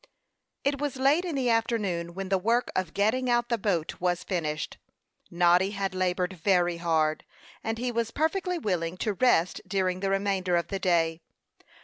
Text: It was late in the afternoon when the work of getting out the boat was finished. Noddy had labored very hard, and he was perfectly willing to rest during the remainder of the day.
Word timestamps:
It 0.63 0.81
was 0.81 0.97
late 0.97 1.25
in 1.25 1.35
the 1.35 1.51
afternoon 1.51 2.15
when 2.15 2.29
the 2.29 2.39
work 2.39 2.71
of 2.75 2.95
getting 2.95 3.29
out 3.29 3.49
the 3.49 3.57
boat 3.59 3.99
was 4.01 4.23
finished. 4.23 4.77
Noddy 5.29 5.69
had 5.77 5.93
labored 5.93 6.33
very 6.33 6.77
hard, 6.77 7.23
and 7.63 7.77
he 7.77 7.91
was 7.91 8.09
perfectly 8.09 8.57
willing 8.57 8.97
to 8.97 9.13
rest 9.13 9.61
during 9.67 9.99
the 9.99 10.09
remainder 10.09 10.55
of 10.57 10.69
the 10.69 10.79
day. 10.79 11.21